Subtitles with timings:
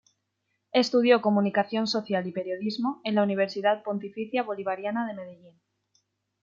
[0.71, 5.61] Estudió Comunicación social y Periodismo en la Universidad Pontificia Bolivariana de Medellín.